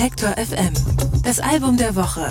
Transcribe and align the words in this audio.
Detektor 0.00 0.30
FM. 0.30 0.72
Das 1.24 1.40
Album 1.40 1.76
der 1.76 1.94
Woche. 1.94 2.26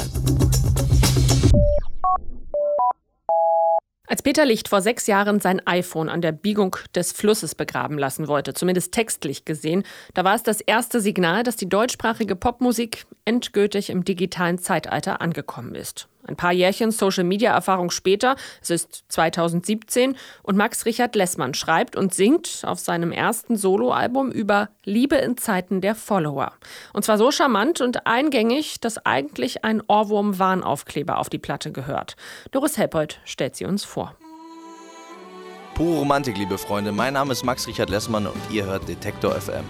Als 4.07 4.23
Peter 4.23 4.43
Licht 4.43 4.67
vor 4.69 4.81
sechs 4.81 5.05
Jahren 5.05 5.39
sein 5.39 5.61
iPhone 5.67 6.09
an 6.09 6.21
der 6.21 6.31
Biegung 6.31 6.75
des 6.95 7.11
Flusses 7.11 7.53
begraben 7.53 7.99
lassen 7.99 8.27
wollte, 8.27 8.55
zumindest 8.55 8.91
textlich 8.91 9.45
gesehen, 9.45 9.83
da 10.15 10.23
war 10.23 10.33
es 10.33 10.41
das 10.41 10.61
erste 10.61 10.99
Signal, 10.99 11.43
dass 11.43 11.57
die 11.57 11.69
deutschsprachige 11.69 12.35
Popmusik 12.35 13.05
endgültig 13.25 13.91
im 13.91 14.03
digitalen 14.03 14.57
Zeitalter 14.57 15.21
angekommen 15.21 15.75
ist. 15.75 16.07
Ein 16.27 16.35
paar 16.35 16.51
Jährchen 16.51 16.91
Social-Media-Erfahrung 16.91 17.91
später, 17.91 18.35
es 18.61 18.69
ist 18.69 19.05
2017, 19.09 20.15
und 20.43 20.57
Max 20.57 20.85
Richard 20.85 21.15
Lessmann 21.15 21.53
schreibt 21.53 21.95
und 21.95 22.13
singt 22.13 22.61
auf 22.65 22.79
seinem 22.79 23.11
ersten 23.11 23.55
Soloalbum 23.55 24.31
über 24.31 24.69
Liebe 24.83 25.15
in 25.15 25.37
Zeiten 25.37 25.81
der 25.81 25.95
Follower. 25.95 26.53
Und 26.93 27.05
zwar 27.05 27.17
so 27.17 27.31
charmant 27.31 27.81
und 27.81 28.05
eingängig, 28.05 28.79
dass 28.79 29.03
eigentlich 29.05 29.63
ein 29.63 29.81
Ohrwurm-Warnaufkleber 29.81 31.17
auf 31.17 31.29
die 31.29 31.39
Platte 31.39 31.71
gehört. 31.71 32.15
Doris 32.51 32.77
Helpold 32.77 33.19
stellt 33.23 33.55
sie 33.55 33.65
uns 33.65 33.85
vor. 33.85 34.15
Pure 35.75 35.99
Romantik, 35.99 36.37
liebe 36.37 36.57
Freunde. 36.57 36.91
Mein 36.91 37.13
Name 37.13 37.31
ist 37.31 37.45
Max 37.45 37.65
Richard 37.65 37.89
Lessmann 37.89 38.27
und 38.27 38.41
ihr 38.51 38.65
hört 38.65 38.89
Detektor 38.89 39.31
FM. 39.39 39.63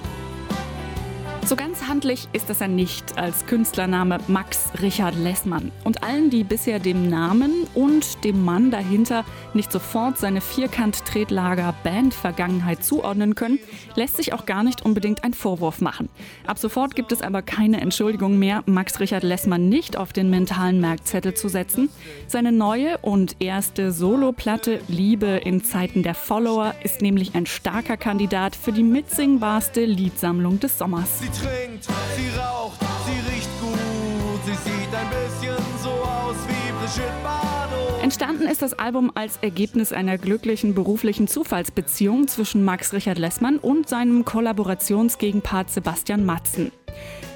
So 1.49 1.55
ganz 1.55 1.87
handlich 1.87 2.27
ist 2.31 2.47
das 2.51 2.59
ja 2.59 2.67
nicht 2.67 3.17
als 3.17 3.47
Künstlername 3.47 4.19
Max 4.27 4.69
Richard 4.83 5.15
Lessmann. 5.15 5.71
Und 5.83 6.03
allen, 6.03 6.29
die 6.29 6.43
bisher 6.43 6.77
dem 6.77 7.09
Namen 7.09 7.65
und 7.73 8.23
dem 8.23 8.45
Mann 8.45 8.69
dahinter 8.69 9.25
nicht 9.55 9.71
sofort 9.71 10.19
seine 10.19 10.41
Vierkant-Tretlager 10.41 11.73
Band-Vergangenheit 11.83 12.83
zuordnen 12.83 13.33
können, 13.33 13.57
lässt 13.95 14.17
sich 14.17 14.31
auch 14.31 14.45
gar 14.45 14.61
nicht 14.61 14.85
unbedingt 14.85 15.23
ein 15.23 15.33
Vorwurf 15.33 15.81
machen. 15.81 16.07
Ab 16.45 16.59
sofort 16.59 16.95
gibt 16.95 17.11
es 17.11 17.23
aber 17.23 17.41
keine 17.41 17.81
Entschuldigung 17.81 18.37
mehr, 18.37 18.61
Max 18.67 18.99
Richard 18.99 19.23
Lessmann 19.23 19.69
nicht 19.69 19.97
auf 19.97 20.13
den 20.13 20.29
mentalen 20.29 20.79
Merkzettel 20.79 21.33
zu 21.33 21.49
setzen. 21.49 21.89
Seine 22.27 22.51
neue 22.51 22.99
und 22.99 23.37
erste 23.39 23.91
Soloplatte 23.91 24.81
Liebe 24.87 25.41
in 25.43 25.63
Zeiten 25.63 26.03
der 26.03 26.13
Follower 26.13 26.75
ist 26.83 27.01
nämlich 27.01 27.33
ein 27.33 27.47
starker 27.47 27.97
Kandidat 27.97 28.55
für 28.55 28.71
die 28.71 28.83
mitsingbarste 28.83 29.83
Liedsammlung 29.83 30.59
des 30.59 30.77
Sommers 30.77 31.23
trinkt, 31.41 31.85
sie 31.85 32.37
raucht, 32.37 32.79
sie 33.05 33.31
riecht 33.31 33.49
gut, 33.61 34.41
sie 34.45 34.69
sieht 34.69 34.93
ein 34.93 35.09
bisschen 35.09 35.63
so 35.81 35.89
aus 35.89 36.35
wie 36.47 36.71
Brigitte 36.71 37.13
Bardot. 37.23 38.03
Entstanden 38.03 38.47
ist 38.47 38.61
das 38.61 38.73
Album 38.73 39.11
als 39.15 39.37
Ergebnis 39.41 39.93
einer 39.93 40.17
glücklichen 40.17 40.73
beruflichen 40.73 41.27
Zufallsbeziehung 41.27 42.27
zwischen 42.27 42.63
Max 42.63 42.93
Richard 42.93 43.19
Lessmann 43.19 43.57
und 43.57 43.87
seinem 43.89 44.25
Kollaborationsgegenpart 44.25 45.69
Sebastian 45.69 46.25
Matzen. 46.25 46.71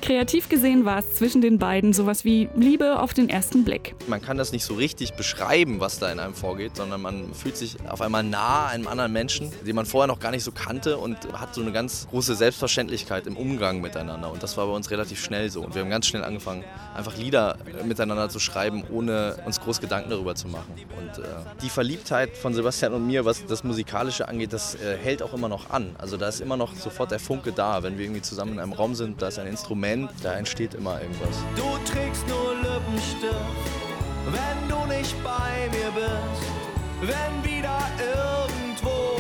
Kreativ 0.04 0.50
gesehen 0.50 0.84
war 0.84 1.00
es 1.00 1.16
zwischen 1.16 1.40
den 1.40 1.60
beiden 1.60 1.94
sowas 1.94 2.26
wie 2.26 2.50
Liebe 2.58 3.00
auf 3.00 3.14
den 3.14 3.30
ersten 3.30 3.64
Blick. 3.64 3.96
Man 4.08 4.22
kann 4.22 4.38
das 4.38 4.52
nicht 4.52 4.66
so 4.66 4.74
richtig 4.74 5.14
beschreiben, 5.14 5.80
was 5.80 5.98
da 5.98 6.12
in 6.12 6.20
einem 6.20 6.34
vorgeht, 6.34 6.76
sondern 6.76 7.02
man 7.02 7.34
fühlt 7.34 7.56
sich 7.56 7.78
auf 7.88 8.02
einmal 8.02 8.22
nah 8.22 8.68
einem 8.68 8.90
anderen 8.90 9.14
Menschen, 9.14 9.50
den 9.66 9.74
man 9.74 9.86
vorher 9.86 10.08
noch 10.08 10.20
gar 10.20 10.32
nicht 10.32 10.44
so 10.44 10.52
kannte 10.52 10.98
und 10.98 11.16
hat 11.32 11.56
so 11.56 11.62
eine 11.62 11.72
ganz 11.72 12.06
große 12.10 12.36
Selbstverständlichkeit 12.36 13.28
im 13.28 13.38
Umgang 13.38 13.80
miteinander. 13.80 14.30
Und 14.30 14.44
das 14.44 14.58
war 14.58 14.68
bei 14.68 14.74
uns 14.74 14.92
relativ 14.92 15.24
schnell 15.24 15.50
so. 15.50 15.62
Und 15.62 15.74
wir 15.74 15.82
haben 15.82 15.90
ganz 15.90 16.06
schnell 16.06 16.26
angefangen, 16.26 16.66
einfach 16.94 17.16
Lieder 17.16 17.58
miteinander 17.86 18.28
zu 18.28 18.40
schreiben, 18.40 18.84
ohne 18.92 19.38
uns 19.46 19.62
groß 19.62 19.80
Gedanken 19.80 20.10
darüber 20.10 20.36
zu 20.36 20.50
machen. 20.50 20.74
Und 20.98 21.24
äh, 21.24 21.28
die 21.62 21.70
Verliebtheit 21.70 22.36
von 22.36 22.54
Sebastian 22.54 22.92
und 22.92 23.08
mir, 23.08 23.24
was 23.24 23.46
das 23.46 23.64
Musikalische 23.64 24.28
angeht, 24.28 24.52
das 24.52 24.76
äh, 24.76 24.98
hält 24.98 25.24
auch 25.24 25.34
immer 25.34 25.48
noch 25.48 25.70
an. 25.70 25.96
Also 25.98 26.18
da 26.18 26.28
ist 26.28 26.42
immer 26.42 26.58
noch 26.58 26.76
sofort 26.76 27.12
der 27.12 27.20
Funke 27.20 27.54
da, 27.54 27.84
wenn 27.84 27.98
wir 27.98 28.04
irgendwie 28.04 28.22
zusammen 28.22 28.56
in 28.56 28.60
einem 28.60 28.74
Raum 28.74 28.96
sind, 28.96 29.22
da 29.22 29.30
ist 29.30 29.40
ein 29.40 29.48
Instrument 29.48 29.93
Moment, 29.94 30.12
da 30.24 30.34
entsteht 30.34 30.74
immer 30.74 31.00
irgendwas. 31.00 31.44
Du 31.56 31.92
trägst 31.92 32.28
nur 32.28 32.56
Lippenstift, 32.56 33.36
wenn 34.26 34.70
du 34.70 34.88
nicht 34.88 35.16
bei 35.24 35.70
mir 35.72 35.92
bist. 35.92 36.52
Wenn 37.02 37.52
wieder 37.52 37.78
irgendwo 38.00 39.20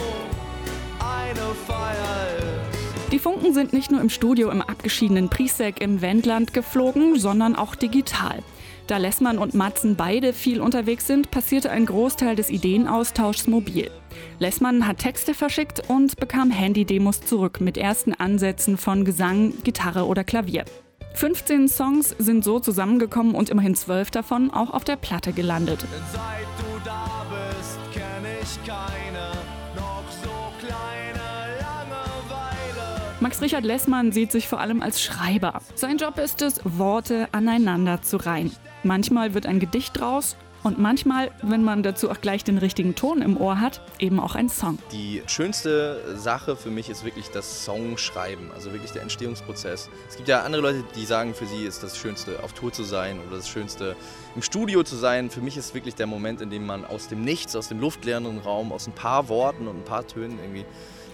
eine 1.00 1.53
Feier 1.68 2.38
ist. 2.38 3.12
Die 3.12 3.20
Funken 3.20 3.53
sind 3.53 3.74
nicht 3.74 3.92
nur 3.92 4.02
im 4.02 4.09
Studio 4.09 4.50
im 4.50 4.62
abgeschiedenen 4.64 5.30
Priesek 5.30 5.80
im 5.80 6.02
Wendland 6.02 6.53
geflogen, 6.53 7.19
sondern 7.19 7.56
auch 7.56 7.75
digital. 7.75 8.40
Da 8.88 8.98
Lessmann 8.98 9.38
und 9.38 9.53
Matzen 9.53 9.96
beide 9.96 10.34
viel 10.34 10.59
unterwegs 10.59 11.06
sind, 11.06 11.30
passierte 11.30 11.69
ein 11.69 11.86
Großteil 11.86 12.36
des 12.36 12.50
Ideenaustauschs 12.50 13.46
mobil. 13.48 13.92
Lessmann 14.40 14.88
hat 14.88 15.00
Texte 15.00 15.34
verschickt 15.34 15.90
und 15.90 16.18
bekam 16.18 16.51
Handy-Demos 16.51 17.22
zurück 17.22 17.62
mit 17.62 17.78
ersten 17.78 18.13
Ansätzen 18.13 18.78
von 18.78 19.06
Gesang, 19.06 19.53
Gitarre 19.63 20.06
oder 20.06 20.24
Klavier. 20.24 20.66
15 21.13 21.68
Songs 21.68 22.16
sind 22.18 22.44
so 22.44 22.59
zusammengekommen 22.59 23.35
und 23.35 23.50
immerhin 23.50 23.75
zwölf 23.75 24.12
davon 24.12 24.51
auch 24.51 24.72
auf 24.72 24.84
der 24.84 24.96
Platte 24.96 25.31
gelandet. 25.31 25.85
Seit 26.12 26.47
du 26.57 26.84
da 26.84 27.25
bist, 27.29 27.79
kenn 27.94 28.25
ich 28.41 28.68
keine 28.68 29.31
noch 29.75 30.03
so 30.24 30.66
kleine 30.66 31.59
Langeweile. 31.59 33.13
Max 33.19 33.41
Richard 33.41 33.63
Lessmann 33.63 34.12
sieht 34.12 34.31
sich 34.31 34.47
vor 34.47 34.59
allem 34.59 34.81
als 34.81 35.01
Schreiber. 35.01 35.62
Sein 35.75 35.97
Job 35.97 36.18
ist 36.18 36.41
es, 36.41 36.59
Worte 36.63 37.28
aneinander 37.31 38.01
zu 38.01 38.18
reihen. 38.18 38.51
Manchmal 38.84 39.34
wird 39.34 39.45
ein 39.45 39.59
Gedicht 39.59 40.00
draus 40.00 40.35
und 40.63 40.79
manchmal, 40.79 41.31
wenn 41.41 41.63
man 41.63 41.84
dazu 41.84 42.09
auch 42.09 42.22
gleich 42.22 42.44
den 42.44 42.57
richtigen 42.57 42.96
Ton 42.96 43.22
im 43.22 43.38
Ohr 43.38 43.59
hat, 43.59 43.81
eben 44.00 44.19
auch 44.19 44.35
ein 44.35 44.50
Song. 44.50 44.79
Die 44.91 45.22
schönste 45.28 46.18
Sache 46.18 46.56
für 46.56 46.69
mich 46.69 46.90
ist 46.90 47.03
wirklich 47.03 47.29
das 47.29 47.66
Songschreiben, 47.66 48.51
also 48.51 48.72
wirklich 48.72 48.91
der 48.91 49.01
Entstehungsprozess. 49.01 49.90
Es 50.09 50.16
gibt 50.16 50.28
ja 50.28 50.44
andere 50.44 50.62
Leute, 50.62 50.84
die 50.96 51.06
sagen, 51.06 51.34
für 51.34 51.46
sie 51.46 51.66
ist 51.66 51.84
das 51.84 51.97
Schönste, 51.97 52.41
auf 52.44 52.53
Tour 52.53 52.72
zu 52.72 52.84
sein 52.84 53.19
oder 53.28 53.38
das 53.38 53.50
Schönste, 53.50 53.96
im 54.35 54.41
Studio 54.41 54.84
zu 54.84 54.96
sein. 54.96 55.29
Für 55.29 55.41
mich 55.41 55.57
ist 55.57 55.74
wirklich 55.74 55.96
der 55.96 56.07
Moment, 56.07 56.41
in 56.41 56.50
dem 56.50 56.66
man 56.66 56.85
aus 56.85 57.07
dem 57.07 57.24
Nichts, 57.24 57.56
aus 57.56 57.68
dem 57.68 57.80
luftleeren 57.80 58.40
Raum, 58.40 58.72
aus 58.72 58.88
ein 58.88 58.94
paar 58.94 59.30
Worten 59.30 59.68
und 59.68 59.78
ein 59.78 59.85
paar 59.85 60.07
Tönen 60.07 60.40
irgendwie 60.40 60.66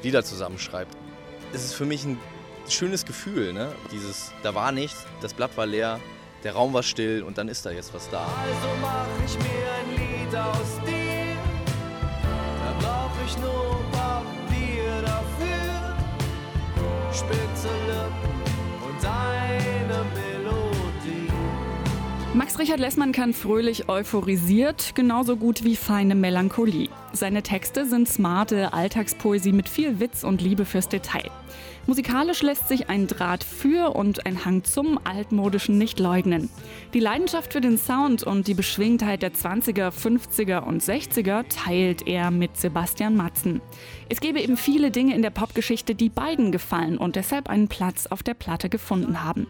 Lieder 0.03 0.23
zusammenschreibt. 0.23 0.95
Es 1.51 1.63
ist 1.65 1.73
für 1.73 1.85
mich 1.85 2.05
ein 2.05 2.17
schönes 2.69 3.05
Gefühl, 3.05 3.53
ne? 3.53 3.71
Dieses, 3.91 4.31
da 4.43 4.55
war 4.55 4.71
nichts, 4.71 5.05
das 5.21 5.33
Blatt 5.33 5.57
war 5.57 5.65
leer, 5.65 5.99
der 6.43 6.53
Raum 6.53 6.73
war 6.73 6.83
still 6.83 7.23
und 7.23 7.37
dann 7.37 7.47
ist 7.47 7.65
da 7.65 7.71
jetzt 7.71 7.93
was 7.93 8.09
da. 8.09 8.19
Also 8.19 8.69
mach 8.81 9.07
ich 9.25 9.37
mir 9.39 9.71
ein 9.79 9.89
Lied 9.95 10.35
aus 10.35 10.79
dir. 10.85 11.35
Da 12.63 12.73
brauch 12.79 13.11
ich 13.25 13.37
nur 13.37 13.79
Papier 13.91 15.01
dafür. 15.01 15.95
Spitze 17.11 17.69
Lippen 17.87 18.39
und 18.87 19.05
eine 19.05 20.05
Melodie. 20.13 21.31
Max 22.33 22.59
Richard 22.59 22.79
Lessmann 22.79 23.11
kann 23.11 23.33
fröhlich 23.33 23.89
euphorisiert, 23.89 24.93
genauso 24.95 25.35
gut 25.35 25.63
wie 25.63 25.75
feine 25.75 26.15
Melancholie. 26.15 26.89
Seine 27.11 27.41
Texte 27.41 27.85
sind 27.85 28.07
smarte 28.07 28.71
Alltagspoesie 28.73 29.51
mit 29.51 29.67
viel 29.67 29.99
Witz 29.99 30.23
und 30.23 30.41
Liebe 30.41 30.65
fürs 30.65 30.89
Detail. 30.89 31.29
Musikalisch 31.87 32.43
lässt 32.43 32.67
sich 32.67 32.87
ein 32.87 33.07
Draht 33.07 33.43
für 33.43 33.95
und 33.95 34.27
ein 34.27 34.45
Hang 34.45 34.63
zum 34.63 34.99
Altmodischen 35.05 35.79
nicht 35.79 35.99
leugnen. 35.99 36.49
Die 36.93 36.99
Leidenschaft 36.99 37.53
für 37.53 37.61
den 37.61 37.79
Sound 37.79 38.21
und 38.21 38.45
die 38.45 38.53
Beschwingtheit 38.53 39.23
der 39.23 39.33
20er, 39.33 39.89
50er 39.89 40.59
und 40.59 40.83
60er 40.83 41.45
teilt 41.49 42.05
er 42.05 42.29
mit 42.29 42.57
Sebastian 42.57 43.15
Matzen. 43.15 43.61
Es 44.07 44.19
gäbe 44.21 44.39
eben 44.39 44.55
viele 44.55 44.91
Dinge 44.91 45.15
in 45.15 45.23
der 45.23 45.31
Popgeschichte, 45.31 45.95
die 45.95 46.09
beiden 46.09 46.51
gefallen 46.51 46.99
und 46.99 47.15
deshalb 47.15 47.49
einen 47.49 47.69
Platz 47.69 48.05
auf 48.05 48.21
der 48.21 48.35
Platte 48.35 48.69
gefunden 48.69 49.23
haben. 49.23 49.47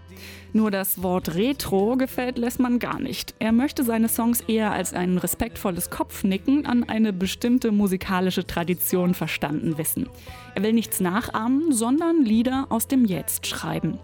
Nur 0.53 0.71
das 0.71 1.03
Wort 1.03 1.35
Retro 1.35 1.97
gefällt 1.97 2.37
Lessmann 2.37 2.79
gar 2.79 2.99
nicht. 2.99 3.35
Er 3.39 3.51
möchte 3.51 3.83
seine 3.83 4.07
Songs 4.07 4.41
eher 4.41 4.71
als 4.71 4.93
ein 4.93 5.17
respektvolles 5.17 5.89
Kopfnicken 5.89 6.65
an 6.65 6.85
eine 6.85 7.11
bestimmte 7.11 7.48
musikalische 7.71 8.45
Tradition 8.45 9.13
verstanden 9.13 9.77
wissen. 9.77 10.07
Er 10.55 10.63
will 10.63 10.73
nichts 10.73 10.99
nachahmen, 10.99 11.71
sondern 11.71 12.23
Lieder 12.23 12.67
aus 12.69 12.87
dem 12.87 13.05
Jetzt 13.05 13.47
schreiben. 13.47 13.99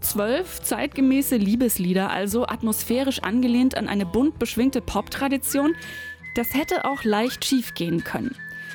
Zwölf 0.00 0.60
zeitgemäße 0.62 1.36
Liebeslieder, 1.36 2.10
also 2.10 2.46
atmosphärisch 2.46 3.20
angelehnt 3.20 3.76
an 3.76 3.88
eine 3.88 4.06
bunt 4.06 4.38
beschwingte 4.38 4.80
Pop-Tradition, 4.80 5.74
das 6.34 6.54
hätte 6.54 6.84
auch 6.84 7.04
leicht 7.04 7.44
schief 7.44 7.74
gehen 7.74 8.02
können. 8.02 8.34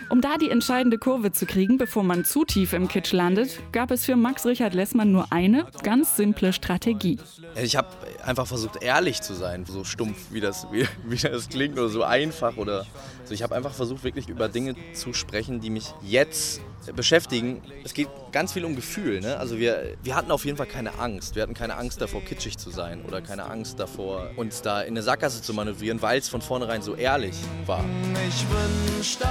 Um 0.10 0.22
da 0.22 0.38
die 0.38 0.50
entscheidende 0.50 0.98
Kurve 0.98 1.32
zu 1.32 1.46
kriegen, 1.46 1.78
bevor 1.78 2.04
man 2.04 2.26
zu 2.26 2.46
tief 2.46 2.74
im 2.74 2.88
Kitsch 2.88 3.12
landet, 3.12 3.60
gab 3.72 3.92
es 3.92 4.06
für 4.06 4.16
Max 4.16 4.46
Richard 4.46 4.74
Lessmann 4.74 5.12
nur 5.12 5.32
eine 5.32 5.68
ganz 5.84 6.16
simple 6.16 6.54
Strategie. 6.54 7.20
Ich 7.62 7.76
habe 7.76 7.90
einfach 8.24 8.48
versucht, 8.48 8.82
ehrlich 8.84 9.22
zu 9.22 9.34
sein, 9.34 9.66
so 9.66 9.84
stumpf, 9.84 10.18
wie 10.32 10.42
das, 10.42 10.68
wie, 10.72 10.88
wie 11.06 11.18
das 11.18 11.50
klingt 11.50 11.78
oder 11.78 11.90
so 11.90 12.04
einfach 12.04 12.58
oder 12.58 12.86
so. 13.26 13.34
Ich 13.34 13.44
habe 13.44 13.56
einfach 13.56 13.74
versucht, 13.74 14.04
wirklich 14.04 14.30
über 14.30 14.50
Dinge 14.50 14.76
zu 14.94 15.14
sprechen, 15.14 15.60
die 15.60 15.70
mich 15.70 15.94
jetzt 16.02 16.62
beschäftigen. 16.96 17.62
Es 17.84 17.94
geht 17.94 18.08
ganz 18.32 18.54
viel 18.54 18.66
um 18.66 18.76
Gefühl. 18.76 19.20
Ne? 19.22 19.38
Also 19.38 19.58
wir, 19.58 19.96
wir 20.04 20.16
hatten 20.16 20.32
auf 20.32 20.46
jeden 20.46 20.58
Fall 20.58 20.68
keine 20.68 21.00
Angst. 21.00 21.36
Wir 21.36 21.44
hatten 21.44 21.54
keine 21.54 21.76
Angst 21.76 22.02
davor, 22.02 22.22
kitschig 22.22 22.58
zu 22.58 22.70
sein 22.70 23.04
oder 23.06 23.22
keine 23.22 23.46
Angst 23.46 23.80
davor, 23.80 24.30
uns 24.36 24.62
da 24.62 24.82
in 24.82 24.94
eine 24.94 25.02
Sackgasse 25.02 25.42
zu 25.42 25.54
manövrieren, 25.54 26.02
weil 26.02 26.20
es 26.20 26.30
von 26.30 26.42
vornherein 26.42 26.82
so 26.82 26.96
ehrlich 26.96 27.36
war. 27.66 27.84
Ich 28.28 28.46
wünschte, 28.50 29.28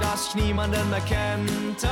dass 0.00 0.28
ich 0.28 0.42
niemanden 0.42 0.88
mehr 0.90 1.00
kannte, 1.00 1.88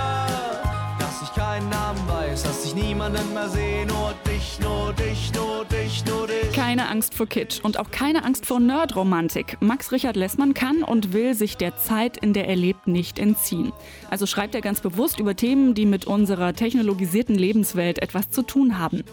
dass 0.99 1.23
ich 1.23 1.33
keinen 1.35 1.69
Namen 1.69 2.01
weiß, 2.09 2.43
dass 2.43 2.65
ich 2.65 2.75
niemanden 2.75 3.33
mehr 3.33 3.49
sehe, 3.49 3.87
nur 3.87 4.15
dich, 4.27 4.59
nur 4.61 4.93
dich, 4.93 5.33
nur 5.35 5.65
dich, 5.65 6.05
nur 6.05 6.27
dich. 6.27 6.53
Keine 6.53 6.89
Angst 6.89 7.15
vor 7.15 7.27
Kitsch 7.27 7.61
und 7.63 7.79
auch 7.79 7.91
keine 7.91 8.25
Angst 8.25 8.47
vor 8.47 8.61
Nerdromantik. 8.61 9.57
Max 9.61 9.93
Richard 9.93 10.17
Lessmann 10.17 10.55
kann 10.55 10.83
und 10.83 11.13
will 11.13 11.35
sich 11.35 11.57
der 11.57 11.77
Zeit, 11.77 12.17
in 12.17 12.33
der 12.33 12.49
er 12.49 12.57
lebt, 12.57 12.87
nicht 12.87 13.19
entziehen. 13.19 13.73
Also 14.11 14.27
schreibt 14.27 14.55
er 14.55 14.61
ganz 14.61 14.81
bewusst 14.81 15.21
über 15.21 15.37
Themen, 15.37 15.75
die 15.75 15.87
mit 15.87 16.07
unserer 16.07 16.55
technologisierten 16.55 17.35
Lebenswelt 17.35 18.01
etwas 18.03 18.31
zu 18.31 18.43
tun 18.43 18.79
haben. 18.79 19.05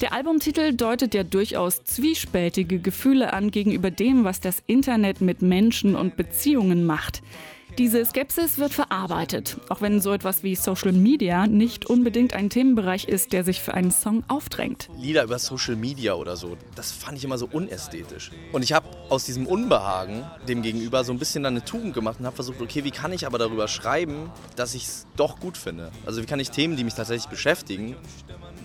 Der 0.00 0.12
Albumtitel 0.12 0.74
deutet 0.74 1.14
ja 1.14 1.22
durchaus 1.22 1.82
zwiespältige 1.84 2.78
Gefühle 2.78 3.32
an 3.32 3.50
gegenüber 3.50 3.90
dem, 3.90 4.24
was 4.24 4.40
das 4.40 4.62
Internet 4.66 5.20
mit 5.20 5.40
Menschen 5.40 5.96
und 5.96 6.16
Beziehungen 6.16 6.84
macht. 6.84 7.22
Diese 7.78 8.02
Skepsis 8.06 8.56
wird 8.56 8.72
verarbeitet, 8.72 9.58
auch 9.68 9.82
wenn 9.82 10.00
so 10.00 10.14
etwas 10.14 10.42
wie 10.42 10.54
Social 10.54 10.92
Media 10.92 11.46
nicht 11.46 11.84
unbedingt 11.84 12.32
ein 12.32 12.48
Themenbereich 12.48 13.06
ist, 13.06 13.34
der 13.34 13.44
sich 13.44 13.60
für 13.60 13.74
einen 13.74 13.90
Song 13.90 14.24
aufdrängt. 14.28 14.88
Lieder 14.98 15.24
über 15.24 15.38
Social 15.38 15.76
Media 15.76 16.14
oder 16.14 16.36
so, 16.36 16.56
das 16.74 16.90
fand 16.90 17.18
ich 17.18 17.24
immer 17.24 17.36
so 17.36 17.46
unästhetisch. 17.52 18.30
Und 18.52 18.62
ich 18.62 18.72
habe 18.72 18.88
aus 19.10 19.24
diesem 19.24 19.46
Unbehagen 19.46 20.24
dem 20.48 20.62
gegenüber 20.62 21.04
so 21.04 21.12
ein 21.12 21.18
bisschen 21.18 21.42
dann 21.42 21.52
eine 21.52 21.66
Tugend 21.66 21.92
gemacht 21.92 22.18
und 22.18 22.24
habe 22.24 22.36
versucht, 22.36 22.62
okay, 22.62 22.82
wie 22.82 22.90
kann 22.90 23.12
ich 23.12 23.26
aber 23.26 23.36
darüber 23.36 23.68
schreiben, 23.68 24.30
dass 24.56 24.74
ich 24.74 24.84
es 24.84 25.06
doch 25.16 25.38
gut 25.38 25.58
finde? 25.58 25.92
Also 26.06 26.22
wie 26.22 26.26
kann 26.26 26.40
ich 26.40 26.50
Themen, 26.50 26.76
die 26.76 26.84
mich 26.84 26.94
tatsächlich 26.94 27.28
beschäftigen, 27.28 27.94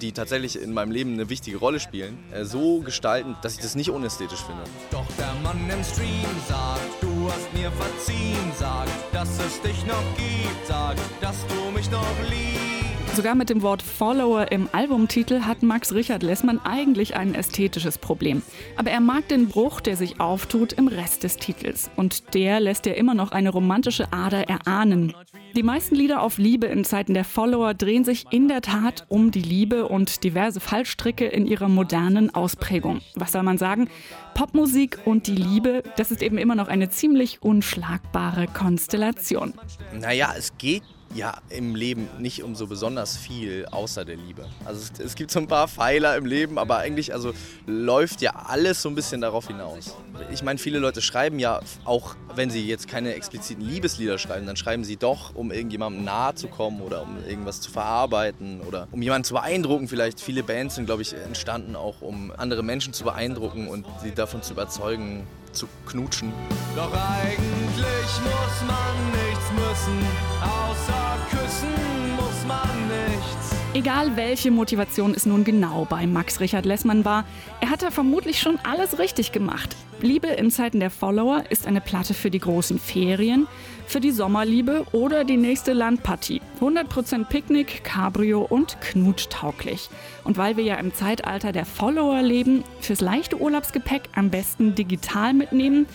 die 0.01 0.13
tatsächlich 0.13 0.61
in 0.61 0.73
meinem 0.73 0.91
Leben 0.91 1.13
eine 1.13 1.29
wichtige 1.29 1.57
Rolle 1.57 1.81
spielen, 1.81 2.17
äh, 2.31 2.45
so 2.45 2.79
gestalten, 2.79 3.35
dass 3.41 3.55
ich 3.55 3.59
das 3.59 3.75
nicht 3.75 3.89
unästhetisch 3.89 4.39
finde. 4.39 4.63
Doch 4.89 5.05
der 5.17 5.33
Mann 5.43 5.69
im 5.69 5.83
Stream 5.83 6.25
sagt, 6.47 7.00
du 7.21 7.31
hast 7.31 7.53
mir 7.53 7.71
verziehen, 7.71 8.51
sagt, 8.57 8.91
dass 9.13 9.29
es 9.39 9.61
dich 9.61 9.85
noch 9.85 10.03
gibt, 10.17 10.65
sagt, 10.67 10.99
dass 11.21 11.45
du 11.47 11.71
mich 11.71 11.89
noch 11.91 12.15
liebst. 12.29 12.90
Sogar 13.13 13.35
mit 13.35 13.49
dem 13.49 13.61
Wort 13.61 13.81
Follower 13.81 14.53
im 14.53 14.69
Albumtitel 14.71 15.41
hat 15.41 15.63
Max 15.63 15.93
Richard 15.93 16.23
Lessmann 16.23 16.61
eigentlich 16.63 17.17
ein 17.17 17.35
ästhetisches 17.35 17.97
Problem. 17.97 18.41
Aber 18.77 18.89
er 18.89 19.01
mag 19.01 19.27
den 19.27 19.49
Bruch, 19.49 19.81
der 19.81 19.97
sich 19.97 20.21
auftut 20.21 20.71
im 20.73 20.87
Rest 20.87 21.23
des 21.23 21.35
Titels. 21.35 21.91
Und 21.97 22.33
der 22.33 22.61
lässt 22.61 22.85
ja 22.85 22.93
immer 22.93 23.13
noch 23.13 23.33
eine 23.33 23.49
romantische 23.49 24.13
Ader 24.13 24.47
erahnen. 24.47 25.13
Die 25.57 25.61
meisten 25.61 25.95
Lieder 25.95 26.21
auf 26.21 26.37
Liebe 26.37 26.67
in 26.67 26.85
Zeiten 26.85 27.13
der 27.13 27.25
Follower 27.25 27.73
drehen 27.73 28.05
sich 28.05 28.27
in 28.31 28.47
der 28.47 28.61
Tat 28.61 29.05
um 29.09 29.31
die 29.31 29.41
Liebe 29.41 29.89
und 29.89 30.23
diverse 30.23 30.61
Fallstricke 30.61 31.25
in 31.27 31.47
ihrer 31.47 31.67
modernen 31.67 32.33
Ausprägung. 32.33 33.01
Was 33.15 33.33
soll 33.33 33.43
man 33.43 33.57
sagen? 33.57 33.89
Popmusik 34.35 34.99
und 35.03 35.27
die 35.27 35.35
Liebe, 35.35 35.83
das 35.97 36.11
ist 36.11 36.21
eben 36.21 36.37
immer 36.37 36.55
noch 36.55 36.69
eine 36.69 36.89
ziemlich 36.89 37.41
unschlagbare 37.41 38.47
Konstellation. 38.47 39.53
Naja, 39.99 40.33
es 40.37 40.57
geht 40.57 40.83
ja 41.15 41.37
im 41.49 41.75
Leben 41.75 42.09
nicht 42.19 42.43
um 42.43 42.55
so 42.55 42.67
besonders 42.67 43.17
viel 43.17 43.65
außer 43.69 44.05
der 44.05 44.15
Liebe. 44.15 44.45
Also 44.65 44.81
es, 44.81 44.99
es, 44.99 45.15
gibt 45.15 45.31
so 45.31 45.39
ein 45.39 45.47
paar 45.47 45.67
Pfeiler 45.67 46.15
im 46.15 46.25
Leben, 46.25 46.57
aber 46.57 46.77
eigentlich 46.77 47.13
also 47.13 47.33
läuft 47.65 48.21
ja 48.21 48.31
alles 48.47 48.81
so 48.81 48.89
ein 48.89 48.95
bisschen 48.95 49.21
darauf 49.21 49.47
hinaus. 49.47 49.95
Ich 50.31 50.43
meine, 50.43 50.59
viele 50.59 50.79
Leute 50.79 51.01
schreiben 51.01 51.39
ja 51.39 51.59
auch, 51.85 52.15
wenn 52.35 52.49
sie 52.49 52.65
jetzt 52.65 52.87
keine 52.87 53.13
expliziten 53.15 53.63
Liebeslieder 53.63 54.17
schreiben, 54.17 54.45
dann 54.45 54.55
schreiben 54.55 54.83
sie 54.83 54.97
doch, 54.97 55.35
um 55.35 55.51
irgendjemandem 55.51 56.03
nahe 56.03 56.35
zu 56.35 56.47
kommen 56.47 56.81
oder 56.81 57.03
um 57.03 57.17
irgendwas 57.27 57.61
zu 57.61 57.71
verarbeiten 57.71 58.61
oder 58.61 58.87
um 58.91 59.01
jemanden 59.01 59.25
zu 59.25 59.33
beeindrucken. 59.33 59.87
Vielleicht 59.87 60.21
viele 60.21 60.43
Bands 60.43 60.75
sind, 60.75 60.85
glaube 60.85 61.01
ich, 61.01 61.13
entstanden 61.13 61.75
auch, 61.75 62.01
um 62.01 62.31
andere 62.37 62.63
Menschen 62.63 62.93
zu 62.93 63.03
beeindrucken 63.03 63.67
und 63.67 63.85
sie 64.01 64.11
davon 64.11 64.41
zu 64.41 64.53
überzeugen, 64.53 65.27
zu 65.51 65.67
knutschen. 65.85 66.31
Doch 66.75 66.93
eigentlich 66.93 68.11
muss 68.23 68.67
man 68.67 69.11
nichts 69.11 69.30
müssen, 69.53 69.99
außer 70.41 71.17
küssen 71.29 72.15
muss 72.15 72.45
man 72.47 72.87
nichts. 72.87 73.55
Egal 73.73 74.17
welche 74.17 74.51
Motivation 74.51 75.13
es 75.15 75.25
nun 75.25 75.45
genau 75.45 75.85
bei 75.89 76.05
Max 76.05 76.41
Richard 76.41 76.65
Lessmann 76.65 77.05
war, 77.05 77.23
er 77.61 77.69
hatte 77.69 77.89
vermutlich 77.89 78.39
schon 78.39 78.59
alles 78.63 78.99
richtig 78.99 79.31
gemacht. 79.31 79.77
Liebe 80.01 80.27
in 80.27 80.51
Zeiten 80.51 80.79
der 80.79 80.89
Follower 80.89 81.43
ist 81.49 81.67
eine 81.67 81.79
Platte 81.79 82.13
für 82.13 82.29
die 82.29 82.39
großen 82.39 82.79
Ferien, 82.79 83.47
für 83.85 83.99
die 83.99 84.11
Sommerliebe 84.11 84.85
oder 84.91 85.23
die 85.23 85.37
nächste 85.37 85.73
Landpartie. 85.73 86.41
100% 86.59 87.25
Picknick, 87.25 87.83
Cabrio 87.83 88.41
und 88.41 88.81
knutschtauglich. 88.81 89.89
Und 90.23 90.37
weil 90.37 90.57
wir 90.57 90.63
ja 90.63 90.75
im 90.75 90.93
Zeitalter 90.93 91.51
der 91.51 91.65
Follower 91.65 92.21
leben, 92.21 92.63
fürs 92.79 92.99
leichte 92.99 93.39
Urlaubsgepäck 93.39 94.03
am 94.15 94.31
besten 94.31 94.75
digital 94.75 95.33
mitnehmen, 95.33 95.85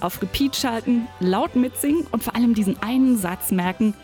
auf 0.00 0.20
Repeat 0.22 0.56
schalten, 0.56 1.08
laut 1.20 1.56
mitsingen 1.56 2.06
und 2.10 2.22
vor 2.22 2.34
allem 2.34 2.54
diesen 2.54 2.80
einen 2.82 3.16
Satz 3.18 3.50
merken, 3.50 3.94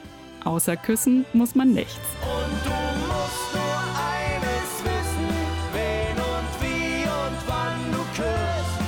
außer 0.44 0.76
küssen 0.76 1.24
muss 1.32 1.54
man 1.54 1.72
nichts. 1.72 1.98
Und 2.22 2.64
du 2.64 2.70
musst 3.08 3.54
nur 3.54 3.78
eines 3.98 4.82
wissen, 4.84 5.28
wen 5.72 6.16
und 6.16 6.50
wie 6.60 7.04
und 7.04 7.36
wann 7.46 7.92
du 7.92 8.02
küsst. 8.16 8.80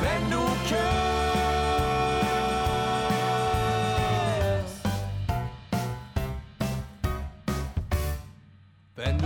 Wenn 0.00 0.30
du 0.30 0.42
küsst. 0.68 0.86
Wenn 8.96 9.18
du. 9.18 9.25